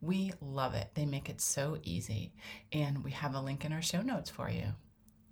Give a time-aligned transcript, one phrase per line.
[0.00, 0.90] We love it.
[0.94, 2.32] They make it so easy.
[2.72, 4.68] And we have a link in our show notes for you.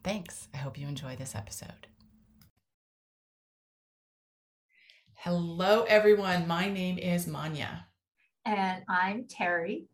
[0.05, 0.49] Thanks.
[0.53, 1.87] I hope you enjoy this episode.
[5.15, 6.47] Hello, everyone.
[6.47, 7.87] My name is Manya.
[8.45, 9.89] And I'm Terry.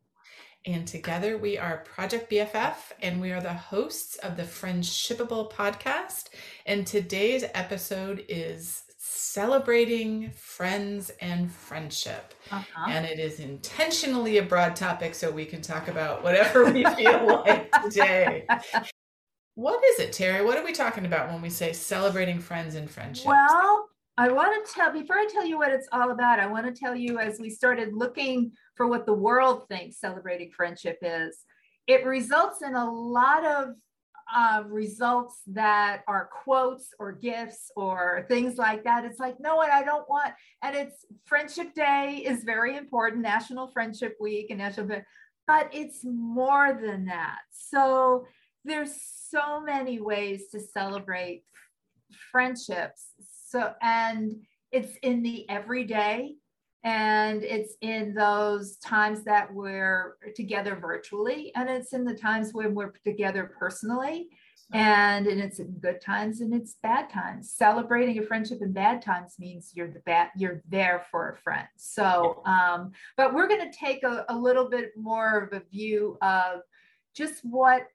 [0.66, 6.30] And together we are Project BFF, and we are the hosts of the Friendshipable podcast.
[6.64, 12.32] And today's episode is celebrating friends and friendship.
[12.50, 12.86] Uh-huh.
[12.88, 17.26] And it is intentionally a broad topic so we can talk about whatever we feel
[17.46, 18.46] like today.
[19.56, 20.42] What is it, Terry?
[20.42, 23.26] What are we talking about when we say celebrating friends and friendship?
[23.26, 26.64] Well, I want to tell, before I tell you what it's all about, I want
[26.66, 31.44] to tell you as we started looking for what the world thinks celebrating friendship is,
[31.86, 33.74] it results in a lot of
[34.34, 39.04] uh, results that are quotes or gifts or things like that.
[39.04, 40.32] It's like, no, what I don't want.
[40.62, 45.02] And it's Friendship Day is very important, National Friendship Week and National,
[45.46, 47.38] but it's more than that.
[47.50, 48.26] So
[48.64, 48.94] there's
[49.30, 51.44] so many ways to celebrate
[52.30, 53.08] friendships.
[53.48, 54.32] So, and
[54.72, 56.34] it's in the everyday
[56.84, 62.74] and it's in those times that we're together virtually and it's in the times when
[62.74, 64.28] we're together personally
[64.72, 67.50] and and it's in good times and it's bad times.
[67.50, 71.66] Celebrating a friendship in bad times means you're the bad you're there for a friend.
[71.76, 76.18] So um but we're going to take a, a little bit more of a view
[76.22, 76.60] of
[77.14, 77.86] just what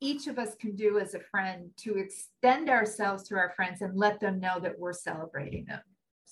[0.00, 3.96] each of us can do as a friend to extend ourselves to our friends and
[3.96, 5.80] let them know that we're celebrating them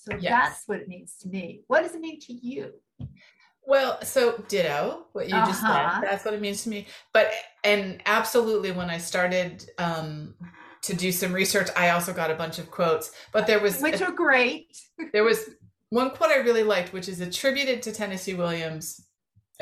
[0.03, 0.31] so yes.
[0.31, 1.61] that's what it means to me.
[1.67, 2.73] What does it mean to you?
[3.65, 5.45] Well, so ditto what you uh-huh.
[5.45, 5.69] just said.
[5.69, 6.01] Uh-huh.
[6.01, 6.87] That's what it means to me.
[7.13, 7.31] But
[7.63, 10.35] and absolutely, when I started um,
[10.81, 13.11] to do some research, I also got a bunch of quotes.
[13.31, 14.77] But there was which a, are great.
[15.13, 15.51] there was
[15.89, 19.07] one quote I really liked, which is attributed to Tennessee Williams.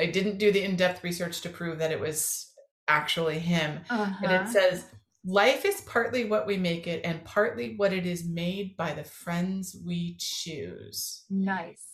[0.00, 2.52] I didn't do the in-depth research to prove that it was
[2.88, 4.14] actually him, uh-huh.
[4.20, 4.86] but it says
[5.24, 9.04] Life is partly what we make it and partly what it is made by the
[9.04, 11.24] friends we choose.
[11.30, 11.86] Nice.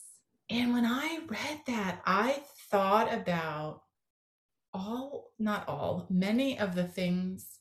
[0.50, 2.40] And when I read that, I
[2.70, 3.82] thought about
[4.72, 7.58] all, not all, many of the things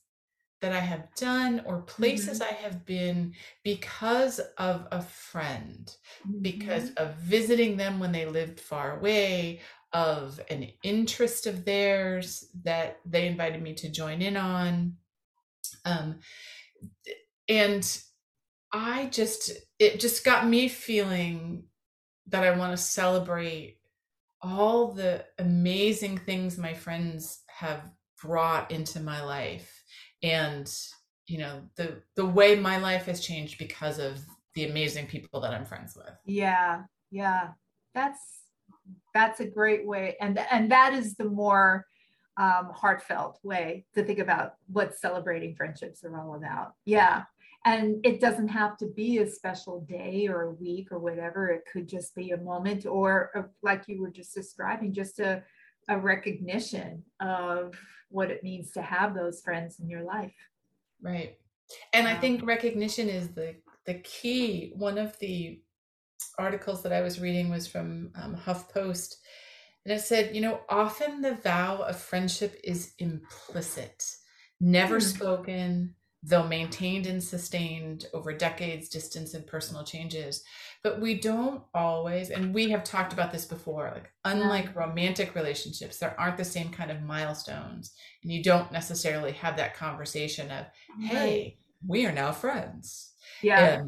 [0.60, 2.54] that I have done or places mm-hmm.
[2.54, 5.94] I have been because of a friend,
[6.26, 6.40] mm-hmm.
[6.40, 9.60] because of visiting them when they lived far away,
[9.92, 14.94] of an interest of theirs that they invited me to join in on
[15.84, 16.20] um,
[17.48, 18.00] and
[18.72, 21.64] I just, it just got me feeling
[22.28, 23.78] that I want to celebrate
[24.40, 27.90] all the amazing things my friends have
[28.22, 29.82] brought into my life
[30.22, 30.72] and
[31.26, 34.20] you know the the way my life has changed because of
[34.54, 36.12] the amazing people that I'm friends with.
[36.24, 36.82] Yeah.
[37.10, 37.50] Yeah.
[37.94, 38.18] That's
[39.14, 41.84] that's a great way and and that is the more
[42.38, 46.72] um, heartfelt way to think about what celebrating friendships are all about.
[46.84, 47.24] Yeah.
[47.64, 51.48] And it doesn't have to be a special day or a week or whatever.
[51.48, 55.42] It could just be a moment or, a, like you were just describing, just a,
[55.88, 57.74] a recognition of
[58.10, 60.34] what it means to have those friends in your life.
[61.02, 61.36] Right.
[61.92, 64.72] And I think recognition is the the key.
[64.74, 65.60] One of the
[66.38, 69.16] articles that I was reading was from um, HuffPost,
[69.88, 74.04] and I said, you know, often the vow of friendship is implicit,
[74.60, 75.02] never mm.
[75.02, 80.44] spoken, though maintained and sustained over decades, distance, and personal changes.
[80.82, 85.96] But we don't always, and we have talked about this before, like, unlike romantic relationships,
[85.96, 87.94] there aren't the same kind of milestones.
[88.22, 90.66] And you don't necessarily have that conversation of,
[91.00, 91.56] hey,
[91.86, 93.14] we are now friends.
[93.42, 93.84] Yeah.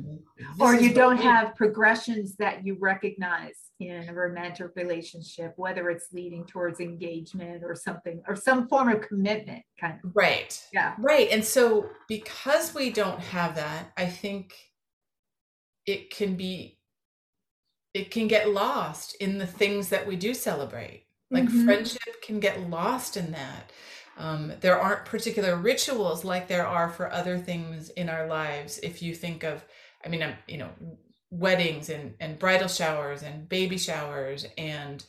[0.59, 6.13] Or you don't we- have progressions that you recognize in a romantic relationship, whether it's
[6.13, 10.11] leading towards engagement or something, or some form of commitment kind of.
[10.15, 10.63] Right.
[10.73, 10.95] Yeah.
[10.99, 11.31] Right.
[11.31, 14.55] And so because we don't have that, I think
[15.87, 16.79] it can be,
[17.95, 21.07] it can get lost in the things that we do celebrate.
[21.31, 21.65] Like mm-hmm.
[21.65, 23.73] friendship can get lost in that.
[24.17, 28.79] Um, there aren't particular rituals like there are for other things in our lives.
[28.83, 29.65] If you think of,
[30.05, 30.71] I mean, I'm, you know,
[31.31, 35.05] weddings and, and bridal showers and baby showers and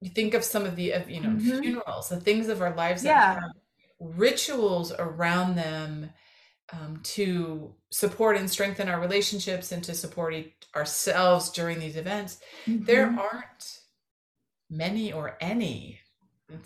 [0.00, 1.60] you think of some of the of, you know Mhm.
[1.60, 3.34] funerals the things of our lives that Yeah.
[3.34, 3.50] have
[3.98, 6.10] rituals around them
[6.72, 12.38] um, to support and strengthen our relationships and to support e- ourselves during these events
[12.66, 13.18] there Mhm.
[13.18, 13.80] aren't
[14.70, 16.00] many or any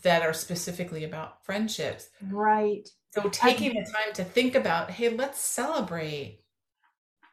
[0.02, 2.88] that are specifically about friendships Right.
[3.12, 6.40] so taking the time to think about hey let's celebrate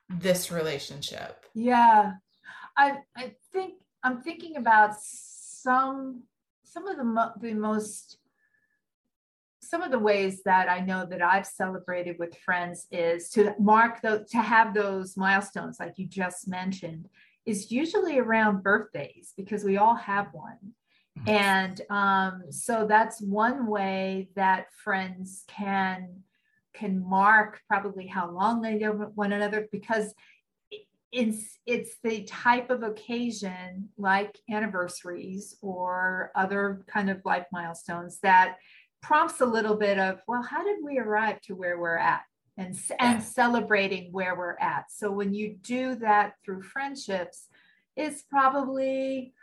[0.10, 2.14] this relationship Yeah.
[2.78, 6.24] I I think I'm thinking about some
[6.64, 8.18] some of the mo- the most
[9.62, 14.02] some of the ways that I know that I've celebrated with friends is to mark
[14.02, 17.08] the to have those milestones like you just mentioned
[17.46, 20.74] is usually around birthdays because we all have one.
[21.28, 26.24] And um, so that's one way that friends can
[26.74, 30.14] can mark probably how long they know one another because
[31.12, 38.56] it's it's the type of occasion like anniversaries or other kind of life milestones that
[39.02, 42.22] prompts a little bit of well how did we arrive to where we're at?
[42.58, 44.86] And and celebrating where we're at.
[44.90, 47.48] So when you do that through friendships
[47.98, 49.34] it's probably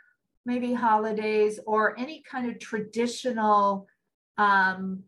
[0.49, 3.87] maybe holidays or any kind of traditional
[4.37, 5.03] um,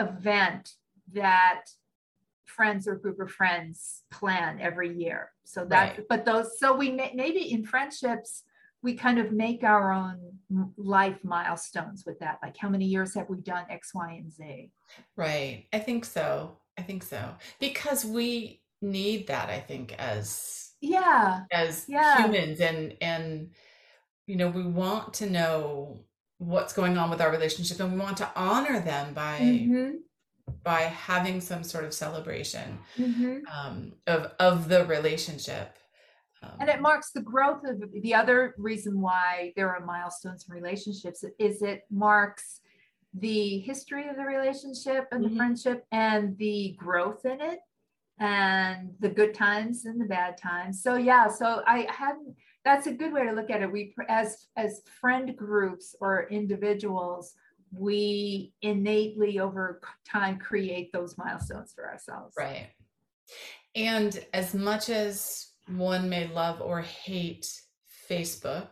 [0.00, 0.72] event
[1.12, 1.64] that
[2.46, 5.32] friends or group of friends plan every year.
[5.44, 6.06] So that, Right.
[6.08, 8.44] but those, so we may, maybe in friendships,
[8.82, 10.18] we kind of make our own
[10.76, 12.38] life milestones with that.
[12.42, 14.70] Like how many years have we done X, Y, and Z?
[15.16, 15.66] Right.
[15.72, 16.56] I think so.
[16.78, 17.34] I think so.
[17.60, 21.44] Because we need that, I think, as Yeah.
[21.50, 22.22] as Yeah.
[22.22, 23.50] humans and and
[24.26, 26.00] you know, we want to know
[26.38, 29.98] what's going on with our relationship and we want to honor them by Mhm,
[30.62, 33.40] by having some sort of celebration mhm.
[33.50, 35.76] um of of the relationship.
[36.42, 40.54] Um, And it marks the growth of the other reason why there are milestones in
[40.54, 42.60] relationships is it marks
[43.14, 45.30] the history of the relationship and Mhm.
[45.30, 47.60] the friendship and the growth in it
[48.18, 50.82] and the good times and the bad times.
[50.82, 52.36] So yeah, so I hadn't
[52.66, 53.70] that's a good way to look at it.
[53.70, 57.34] We as as friend groups or individuals,
[57.72, 62.34] we innately over time create those milestones for ourselves.
[62.36, 62.70] Right.
[63.76, 67.46] And as much as one may love or hate
[68.10, 68.70] Facebook,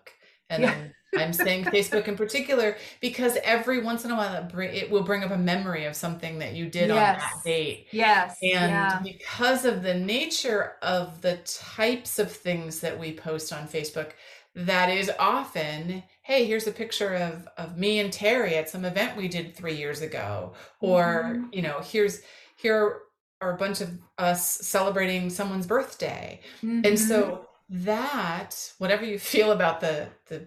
[0.50, 0.88] and Yeah.
[1.16, 5.30] I'm, saying Facebook in particular because every once in a while it, will bring up
[5.30, 7.88] a memory of something that you did on that date.
[7.90, 8.36] Yes.
[8.42, 9.00] And yeah.
[9.02, 14.12] because of the nature of the types of things that we post on Facebook,
[14.54, 19.16] that is often, hey, here's a picture of, of me and Terry at some event
[19.16, 20.54] we did three years ago.
[20.80, 21.54] Or, Mhm.
[21.54, 22.20] you know, here's
[22.56, 23.00] here
[23.40, 26.40] are a bunch of us celebrating someone's birthday.
[26.62, 26.98] And Mhm.
[26.98, 30.46] so that, whatever you feel about the the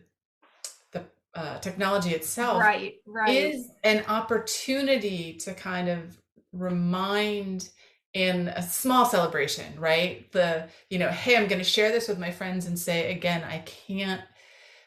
[1.38, 3.30] uh, technology itself, right, right.
[3.30, 6.18] is an opportunity to kind of
[6.52, 7.70] remind
[8.14, 10.32] in a small celebration, right?
[10.32, 13.44] The, you know, hey, I'm going to share this with my friends and say again,
[13.44, 14.22] I can't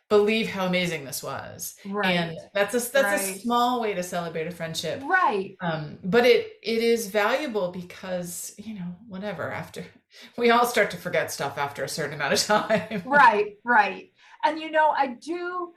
[0.09, 1.77] believe how amazing this was.
[1.87, 2.17] right.
[2.17, 5.01] And that's a that's a small way to celebrate a friendship.
[5.05, 5.55] right.
[5.61, 9.85] Um, but it it is valuable because, you know, whatever, after
[10.37, 13.05] we all start to forget stuff after a certain amount of time.
[13.07, 14.11] right right
[14.45, 15.73] and you know i do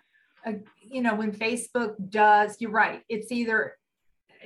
[0.82, 3.78] you know when facebook does you're right it's either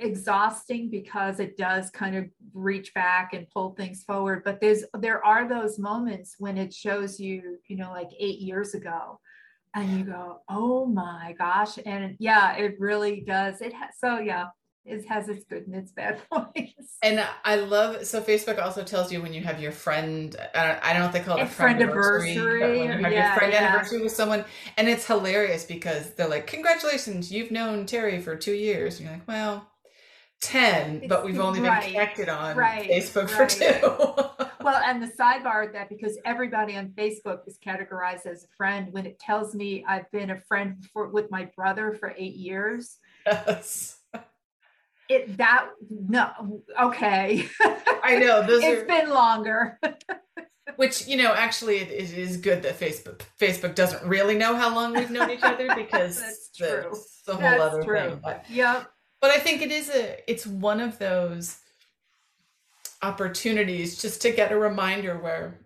[0.00, 5.24] exhausting because it does kind of reach back and pull things forward but there's there
[5.24, 9.18] are those moments when it shows you you know like eight years ago
[9.74, 13.60] and you go oh my gosh and yeah it really does.
[13.60, 14.46] It has so yeah
[14.88, 19.12] it has its good and its bad points And I love so Facebook also tells
[19.12, 20.34] you when you have your friend.
[20.54, 23.52] I don't, know if they call it A friend anniversary, when you have your friend
[23.52, 23.68] yeah.
[23.68, 24.44] anniversary with someone,
[24.76, 29.18] and it's hilarious because they're like, "Congratulations, you've known Terry for two years." And you're
[29.18, 29.68] like, "Well,
[30.40, 33.50] ten, but we've only right, been connected on right, Facebook for right.
[33.50, 34.44] two.
[34.60, 38.92] Well, and the sidebar of that because everybody on Facebook is categorized as a friend.
[38.92, 42.98] When it tells me I've been a friend for with my brother for eight years,
[43.24, 43.97] yes,
[45.08, 47.48] it that no okay.
[48.02, 49.78] I know those it's are been longer.
[50.76, 54.72] which you know actually it, it is good that Facebook Facebook doesn't really know how
[54.74, 56.82] long we've known each other because That's true.
[56.92, 57.98] that's the whole That's other true.
[58.10, 58.20] thing.
[58.22, 58.88] But yep.
[59.20, 61.56] but I think it is a it's one of those
[63.02, 65.58] opportunities just to get a reminder where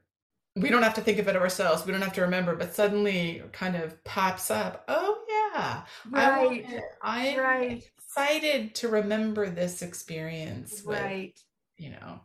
[0.55, 1.87] we don't have to think of it ourselves.
[1.87, 4.85] We don't have to remember, but suddenly kind of pops up.
[4.89, 5.83] Oh yeah,
[6.13, 6.65] I Right.
[6.65, 7.91] wanna- I Right.
[8.17, 11.39] Excited to remember this experience with Right.
[11.79, 12.21] you know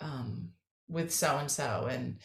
[0.00, 0.52] um
[0.88, 2.18] with so and so and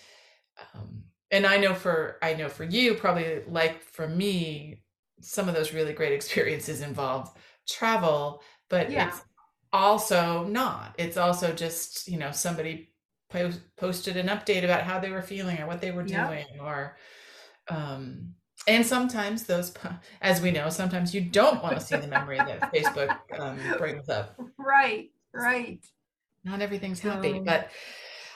[0.74, 4.84] um and I know for I know for you probably like for me
[5.22, 7.34] some of those really great experiences involve
[7.68, 8.96] travel, but Yeah.
[8.96, 9.24] it's
[9.74, 10.96] also not.
[11.00, 12.94] It's also just, you know, somebody
[13.30, 16.38] post, posted an update about how they were feeling or what they were Yep.
[16.38, 16.98] doing or
[17.70, 18.36] um
[18.68, 19.74] and sometimes those
[20.22, 24.10] as we know, sometimes you don't want to see the memory that Facebook um, brings
[24.10, 24.36] up.
[24.58, 25.80] Right, right.
[26.44, 27.70] Not everything's happy, So- but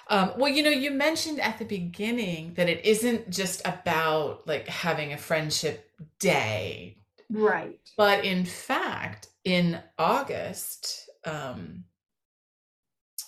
[0.08, 4.68] um, well, you know, you mentioned at the beginning that it isn't just about like
[4.68, 6.98] having a friendship day,
[7.30, 7.80] Right.
[7.96, 11.86] but in fact, in August, um,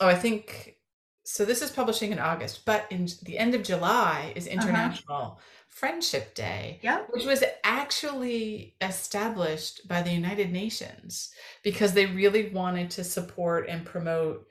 [0.01, 0.75] oh, I think
[1.23, 1.45] so.
[1.45, 5.39] This is publishing in August, but in the end of July is International
[5.75, 7.07] Friendship Day, Yep.
[7.09, 11.31] which was actually established by the United Nations
[11.63, 14.47] because they really wanted to support and promote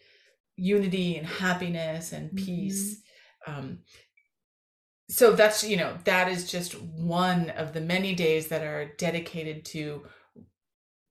[0.57, 3.01] unity and happiness and peace.
[3.47, 3.81] Um,
[5.09, 9.65] so that's you know that is just one of the many days that are dedicated
[9.67, 10.05] to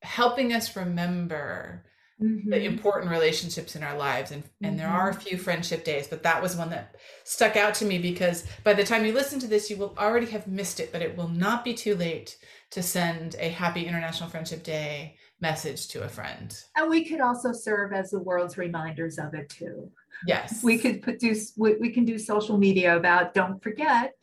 [0.02, 1.86] helping us remember
[2.22, 2.66] the Mhm.
[2.66, 6.40] important relationships in our lives and and there are a few friendship days but that
[6.42, 9.70] was one that stuck out to me because by the time you listen to this
[9.72, 12.38] you will already have missed it but it will not be too late
[12.70, 17.52] to send a happy international friendship day message to a friend And we could also
[17.52, 19.92] serve as the world's reminders of it too.
[20.28, 24.14] yes We could put do we, we can do social media about don't forget.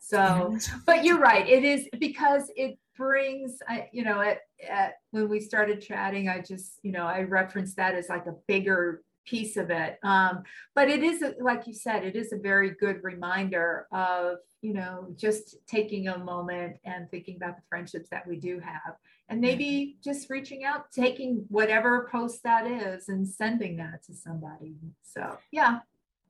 [0.00, 1.46] So, but you're right.
[1.46, 6.40] It is because it brings, I, you know, at, at when we started chatting, I
[6.40, 9.98] just, you know, I referenced that as like a bigger piece of it.
[10.02, 10.42] Um,
[10.74, 14.74] but it is, a- like you said, it is a very good reminder of, you
[14.74, 18.96] know, just taking a moment and thinking about the friendships that we do have.
[19.28, 24.74] And maybe just reaching out, taking whatever post that is and sending that to somebody.
[25.02, 25.80] So, yeah.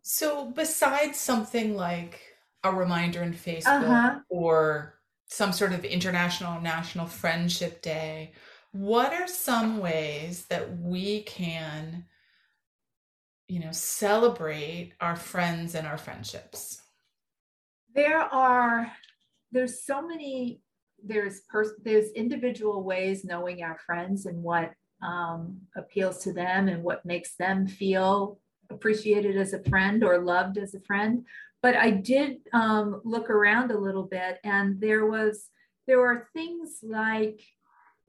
[0.03, 2.21] So, besides something like
[2.65, 4.19] a reminder in Facebook Uh-huh.
[4.29, 4.98] or
[5.29, 8.33] some sort of international national friendship day,
[8.73, 12.05] what are some ways that we can,
[13.47, 16.83] you know, celebrate our friends and our friendships?
[17.99, 18.91] there are
[19.51, 20.61] there's so many
[21.03, 26.83] there's pers- there's individual ways knowing our friends and what um, appeals to them and
[26.83, 28.39] what makes them feel
[28.71, 31.25] appreciated as a friend or loved as a friend.
[31.61, 35.49] But i did um, look around a little bit and there was
[35.87, 37.41] there are things like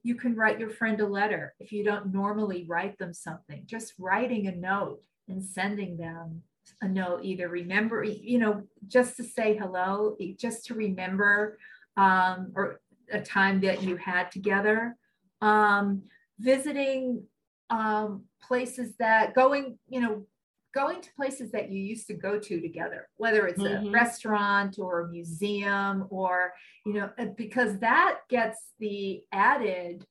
[0.03, 3.93] you can write your friend a letter if you don't normally write them something just
[3.97, 6.43] writing a note and sending them
[6.81, 11.57] a note either remember you know just to say hello just to remember
[11.97, 12.79] um, or
[13.11, 14.95] a time that you had together.
[15.41, 16.03] Um,
[16.39, 17.23] visiting
[17.69, 20.25] um, places that going you know
[20.73, 23.93] going to places that you used to go to together whether it's a Mhm.
[23.93, 26.53] restaurant or a museum or
[26.85, 30.05] you know because that gets the added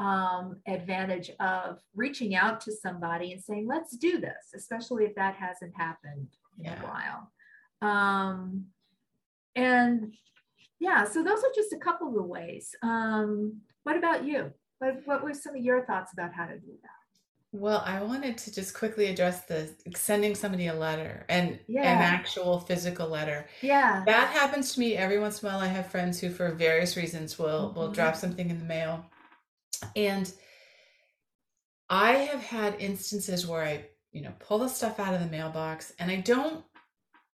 [0.00, 5.34] um, advantage of reaching out to somebody and saying, let's do this, especially if that
[5.34, 6.80] hasn't happened in Yeah.
[6.80, 7.32] a while.
[7.82, 8.66] Um,
[9.56, 10.14] and
[10.78, 12.76] yeah, so those are just a couple of the ways.
[12.80, 14.52] Um, what about you?
[14.78, 16.97] What, what were some of your thoughts about how to do that?
[17.58, 21.82] Well, I wanted to just quickly address the sending somebody a letter and Yeah.
[21.82, 23.48] an actual physical letter.
[23.62, 24.04] Yeah.
[24.06, 25.60] That happens to me every once in a while.
[25.60, 27.94] I have friends who, for various reasons, will will Mhm.
[27.94, 29.04] drop something in the mail,
[29.96, 30.32] and
[31.90, 35.92] I have had instances where I, you know, pull the stuff out of the mailbox
[35.98, 36.64] and I don't.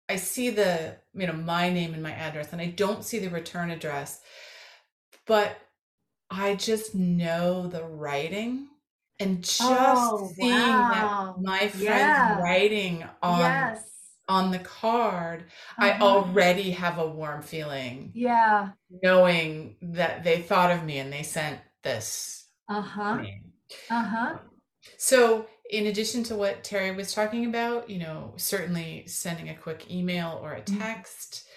[0.07, 3.29] I see the, you know, my name and my address, and I don't see the
[3.29, 4.21] return address,
[5.25, 5.57] but
[6.29, 8.69] I just know the writing,
[9.19, 10.89] and just Oh, seeing wow.
[10.89, 12.37] that my friend's Yeah.
[12.43, 14.17] writing on yes.
[14.29, 15.45] on the card
[15.79, 15.99] I Uh-huh.
[15.99, 18.73] already have a warm feeling Yeah.
[18.89, 23.43] knowing that they thought of me and they sent this uh-huh me.
[23.89, 24.39] Uh huh.
[24.97, 29.89] So, in addition to what Terry was talking about, you know, certainly sending a quick
[29.89, 30.93] email or a Mhm.
[31.01, 31.47] text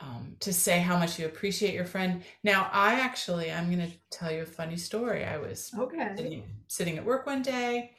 [0.00, 2.22] um, to say how much you appreciate your friend.
[2.44, 5.24] Now, I actually, I'm going to tell you a funny story.
[5.24, 6.14] I was Okay.
[6.16, 7.92] sitting, sitting at work one day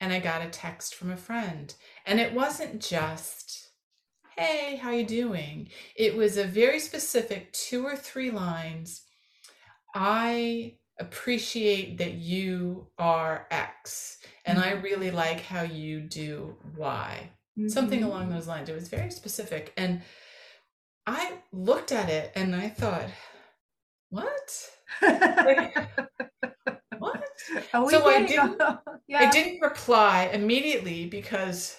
[0.00, 1.74] and I got a text from a friend.
[2.06, 3.70] And it wasn't just,
[4.36, 5.70] hey, how you doing?
[5.96, 9.02] It was a very specific two or three lines.
[9.94, 17.30] I appreciate that you are X and I really like how you do Y.
[17.66, 18.04] Something Mhm.
[18.04, 18.68] along those lines.
[18.68, 19.72] It was very specific.
[19.76, 20.02] And
[21.06, 23.06] I looked at it and I thought,
[24.10, 24.70] what?
[26.98, 27.24] What?
[27.90, 28.60] So I didn't-
[29.08, 29.18] yeah.
[29.26, 31.76] I didn't reply immediately because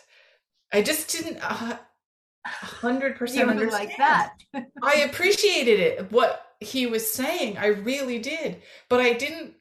[0.73, 1.37] I just didn't
[3.13, 3.71] You percent understand.
[3.71, 4.33] like that.
[4.83, 6.11] I appreciated it.
[6.11, 7.57] What he was saying.
[7.57, 8.61] I really did.
[8.89, 9.53] But I didn't,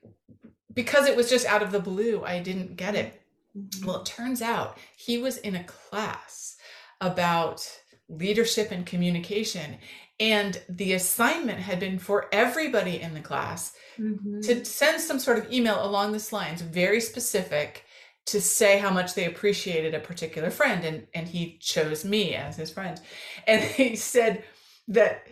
[0.74, 3.22] because it was just out of the blue, I didn't get it.
[3.56, 3.86] Mm-hmm.
[3.86, 6.56] Well, it turns out he was in a class
[7.00, 7.64] about
[8.18, 9.78] leadership and communication.
[10.20, 14.40] And the assignment had been for everybody in the class mm-hmm.
[14.42, 17.84] to send some sort of email along this lines, very specific,
[18.26, 20.84] to say how much they appreciated a particular friend.
[20.84, 23.00] And, and he chose me as his friend.
[23.46, 24.44] And he said
[24.88, 25.26] that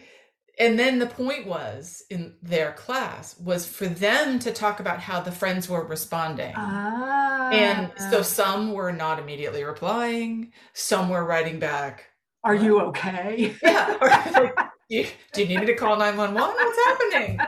[0.61, 5.21] and then the point was in their class was for them to talk about how
[5.21, 7.51] the friends were responding ah.
[7.51, 12.10] and so some were not immediately replying some were writing back
[12.45, 14.53] are you okay yeah
[14.89, 17.41] do, you, do you need me to call 911 what's happening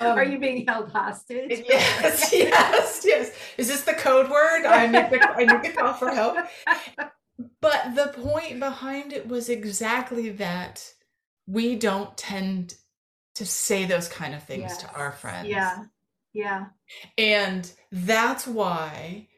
[0.00, 4.86] um, are you being held hostage yes yes yes is this the code word i
[4.86, 6.36] need to, I need to call for help
[7.60, 10.92] but the point behind it was exactly that
[11.46, 12.74] we don't tend
[13.34, 14.78] to say those kind of things yes.
[14.78, 15.48] to our friends.
[15.48, 15.84] Yeah.
[16.32, 16.66] Yeah.
[17.18, 19.28] And that's why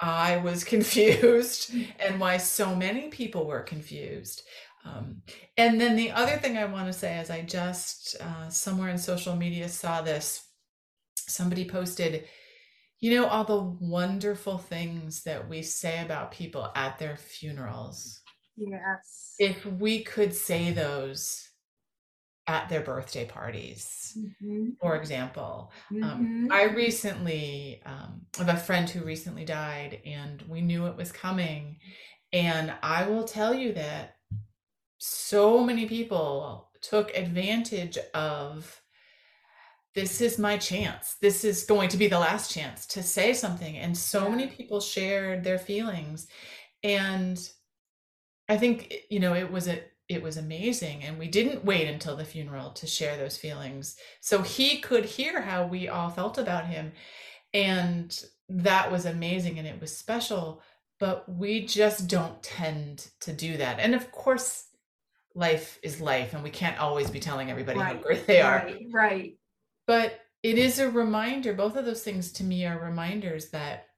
[0.00, 4.42] I was confused and why so many people were confused.
[4.84, 5.22] Um,
[5.56, 8.98] and then the other thing I want to say is I just uh, somewhere in
[8.98, 10.44] social media saw this.
[11.16, 12.24] Somebody posted,
[13.00, 18.20] you know, all the wonderful things that we say about people at their funerals.
[18.56, 19.34] Yes.
[19.38, 21.48] If we could say those
[22.46, 24.70] at their birthday parties, mm-hmm.
[24.80, 25.72] for example.
[25.90, 26.04] Um, mm-hmm.
[26.04, 31.10] Um, I recently um, have a friend who recently died, and we knew it was
[31.10, 31.78] coming.
[32.32, 34.16] And I will tell you that
[34.98, 38.80] so many people took advantage of
[39.94, 41.16] this is my chance.
[41.22, 43.78] This is going to be the last chance to say something.
[43.78, 44.28] And so yeah.
[44.28, 46.28] many people shared their feelings.
[46.82, 47.40] And
[48.48, 52.16] I think you know it was a it was amazing and we didn't wait until
[52.16, 53.96] the funeral to share those feelings.
[54.20, 56.92] So he could hear how we all felt about him
[57.52, 60.62] and that was amazing and it was special
[60.98, 63.80] but we just don't tend to do that.
[63.80, 64.68] And of course
[65.34, 67.96] life is life and we can't always be telling everybody right.
[67.96, 68.64] how great they are.
[68.64, 69.38] right right.
[69.86, 73.88] But it is a reminder both of those things to me are reminders that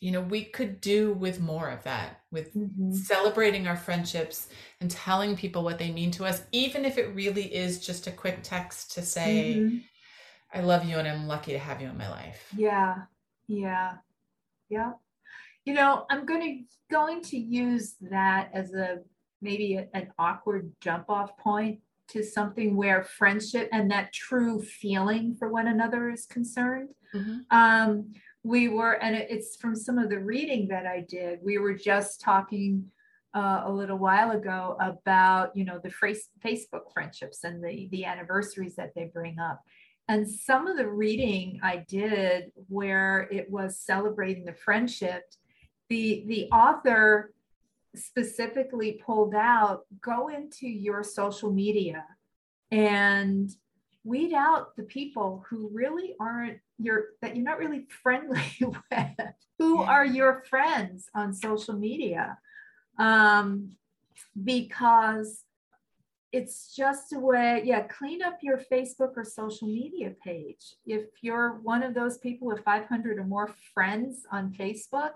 [0.00, 2.92] you know we could do with more of that with mm-hmm.
[2.92, 4.48] celebrating our friendships
[4.80, 8.10] and telling people what they mean to us even if it really is just a
[8.10, 9.78] quick text to say mm-hmm.
[10.54, 12.96] i love you and i'm lucky to have you in my life yeah
[13.46, 13.92] yeah
[14.70, 14.92] yeah
[15.64, 18.98] you know i'm going to going to use that as a
[19.42, 25.34] maybe a, an awkward jump off point to something where friendship and that true feeling
[25.38, 27.38] for one another is concerned mm-hmm.
[27.50, 31.74] um, we were, and it's from some of the reading that I did, we were
[31.74, 32.90] just talking
[33.34, 35.92] uh, a little while ago about, you know, the
[36.44, 39.62] Facebook friendships and the, the anniversaries that they bring up.
[40.08, 45.22] And some of the reading I did where it was celebrating the friendship,
[45.88, 47.32] the, the author
[47.94, 52.04] specifically pulled out go into your social media
[52.70, 53.50] and
[54.04, 59.28] weed out the people who really aren't your that you're not really friendly with.
[59.58, 62.38] Who are your friends on social media?
[62.98, 63.72] Um,
[64.42, 65.44] because
[66.32, 70.74] it's just a way yeah clean up your facebook or social media page.
[70.86, 75.14] If you're one of those people with 500 or more friends on facebook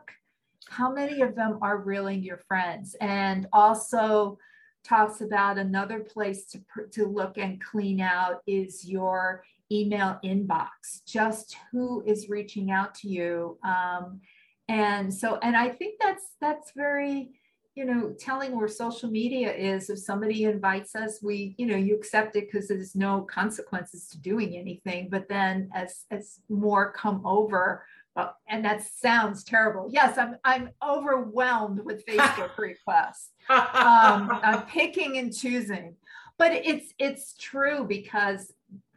[0.69, 2.97] how many of them are really your friends?
[3.01, 4.39] And also
[4.85, 6.61] talks about another place to,
[6.93, 13.09] to look and clean out is your email inbox, just who is reaching out to
[13.09, 13.59] you.
[13.65, 14.21] Um,
[14.69, 17.31] and so, and I think that's, that's very,
[17.75, 19.91] you know, telling where social media is.
[19.91, 24.19] If somebody invites us, we, you know, you accept it because there's no consequences to
[24.19, 25.09] doing anything.
[25.11, 27.85] But then as, as more come over,
[28.17, 29.89] well, and that sounds terrible.
[29.91, 33.31] Yes, I'm I'm overwhelmed with Facebook requests.
[33.49, 35.97] Um, I'm picking and choosing,
[36.39, 38.53] but it's it's true because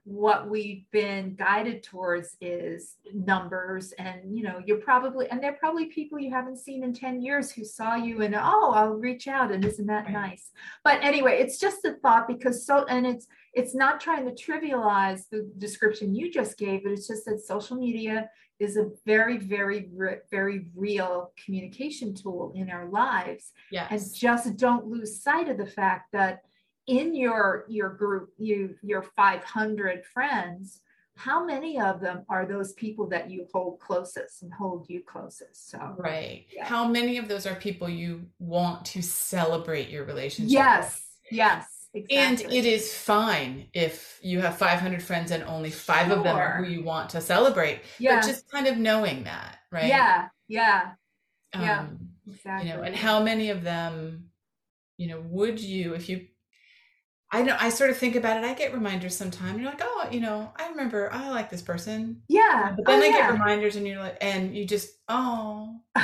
[0.08, 5.88] what we've been guided towards is numbers and you know you're probably and they're probably
[5.88, 9.52] people you haven't seen in 10 years who saw you and oh i'll reach out
[9.52, 10.52] and isn't that nice
[10.86, 15.24] but anyway it's just a thought because so and it's it's not trying to trivialize
[15.30, 19.90] the description you just gave but it's just that social media is a very very
[20.32, 23.88] very real communication tool in our lives yes.
[23.92, 26.42] and just don't lose sight of the fact that
[26.88, 30.82] in your your group you your 500 friends
[31.16, 35.70] how many of them are those people that you hold closest and hold you closest
[35.70, 36.66] so right yeah.
[36.66, 41.38] how many of those are people you want to celebrate your relationship yes with?
[41.38, 42.18] yes exactly.
[42.18, 46.58] And it is fine if you have 500 friends and only five of them are
[46.64, 47.82] who you want to celebrate.
[48.00, 49.86] yeah, But just kind of knowing that, right?
[49.88, 50.92] yeah, yeah,
[51.54, 51.80] yeah.
[51.82, 52.70] Um, exactly.
[52.70, 54.26] you know, and how many of them,
[54.98, 56.28] you know, would you, if you,
[57.32, 58.46] I know, I sort of think about it.
[58.46, 59.60] I get reminders sometimes.
[59.60, 62.22] You're like, oh, you know, I remember I like this person.
[62.30, 65.82] yeah, But then oh, I get reminders and you're like, and you just, oh,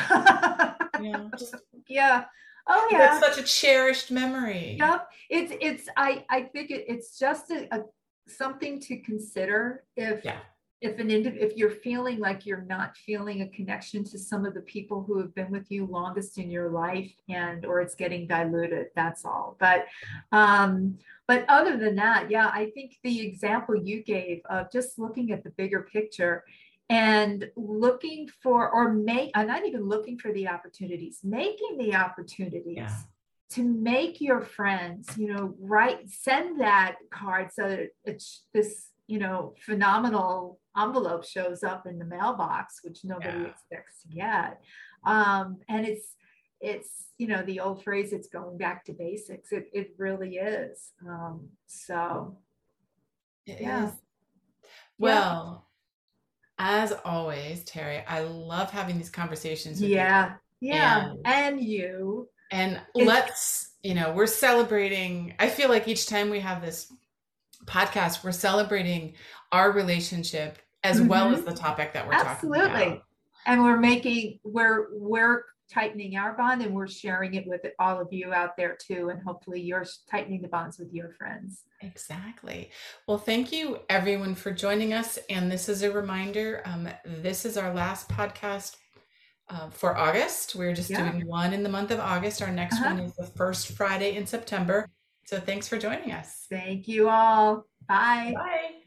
[1.02, 1.56] you know, just,
[1.88, 2.26] yeah.
[2.68, 2.98] Oh yeah.
[3.20, 4.78] that's such a cherished memory.
[4.80, 5.08] Yep.
[5.30, 7.84] It's it's I I think it, it's just a, a
[8.28, 10.38] something to consider if Yeah.
[10.80, 14.54] if an indiv- if you're feeling like you're not feeling a connection to some of
[14.54, 18.28] the people who have been with you longest in your life and or it's getting
[18.28, 19.86] diluted that's all but
[20.32, 20.98] um
[21.28, 25.44] but other than that yeah i think the example you gave of just looking at
[25.44, 26.44] the bigger picture
[26.90, 32.76] and looking for or make i'm not even looking for the opportunities making the opportunities
[32.78, 32.96] Yeah.
[33.52, 39.20] to make your friends you know write send that card so that it's this you
[39.20, 43.48] know phenomenal envelope shows up in the mailbox which nobody Yeah.
[43.50, 44.62] expects to get
[45.06, 46.16] um, and it's
[46.62, 50.92] it's you know the old phrase it's going back to basics it, it really is
[51.08, 52.38] um, so
[53.46, 53.88] It Yeah.
[53.88, 53.92] is.
[54.98, 55.68] Well,
[56.66, 59.98] as always, Terry, I love having these conversations with you.
[59.98, 65.34] yeah yeah And- and you And It's- let's, you know, we're celebrating.
[65.40, 66.92] I feel like each time we have this
[67.66, 69.16] podcast, we're celebrating
[69.52, 71.38] our relationship as well Mhm.
[71.38, 72.62] as the topic that we're talking about.
[72.70, 73.02] absolutely
[73.46, 78.08] and we're making we're we're tightening our bond and we're sharing it with all of
[78.12, 82.72] you out there too and hopefully you're tightening the bonds with your friends Exactly.
[83.08, 85.20] Well, thank you everyone for joining us.
[85.30, 88.78] And this is a reminder um, this is our last podcast
[89.50, 90.56] uh, for August.
[90.56, 91.12] We're just Yeah.
[91.12, 92.42] doing one in the month of August.
[92.42, 92.94] Our next Uh-huh.
[92.96, 94.90] one is the first Friday in September.
[95.26, 96.46] So thanks for joining us.
[96.50, 98.83] thank you all bye Bye.